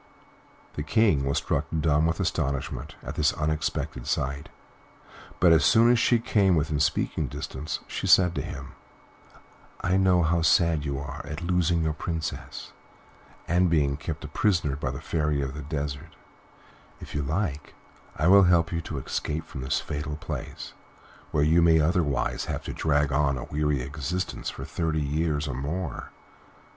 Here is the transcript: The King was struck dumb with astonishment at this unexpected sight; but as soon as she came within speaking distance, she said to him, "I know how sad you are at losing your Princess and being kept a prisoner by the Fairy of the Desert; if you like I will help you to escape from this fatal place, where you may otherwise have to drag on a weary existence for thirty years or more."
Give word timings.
The 0.73 0.81
King 0.81 1.25
was 1.25 1.37
struck 1.37 1.65
dumb 1.79 2.07
with 2.07 2.19
astonishment 2.19 2.95
at 3.03 3.13
this 3.13 3.33
unexpected 3.33 4.07
sight; 4.07 4.49
but 5.39 5.51
as 5.51 5.63
soon 5.63 5.91
as 5.91 5.99
she 5.99 6.17
came 6.17 6.55
within 6.55 6.79
speaking 6.79 7.27
distance, 7.27 7.81
she 7.85 8.07
said 8.07 8.33
to 8.33 8.41
him, 8.41 8.69
"I 9.81 9.97
know 9.97 10.23
how 10.23 10.41
sad 10.41 10.85
you 10.85 10.97
are 10.97 11.23
at 11.27 11.43
losing 11.43 11.83
your 11.83 11.93
Princess 11.93 12.73
and 13.47 13.69
being 13.69 13.95
kept 13.95 14.25
a 14.25 14.27
prisoner 14.27 14.75
by 14.75 14.89
the 14.89 14.99
Fairy 15.01 15.39
of 15.39 15.53
the 15.53 15.61
Desert; 15.61 16.15
if 16.99 17.13
you 17.13 17.21
like 17.21 17.75
I 18.15 18.25
will 18.27 18.45
help 18.45 18.71
you 18.71 18.81
to 18.81 18.97
escape 18.97 19.45
from 19.45 19.61
this 19.61 19.79
fatal 19.79 20.15
place, 20.15 20.73
where 21.29 21.43
you 21.43 21.61
may 21.61 21.79
otherwise 21.79 22.45
have 22.45 22.63
to 22.63 22.73
drag 22.73 23.11
on 23.11 23.37
a 23.37 23.43
weary 23.43 23.83
existence 23.83 24.49
for 24.49 24.65
thirty 24.65 24.99
years 24.99 25.47
or 25.47 25.53
more." 25.53 26.09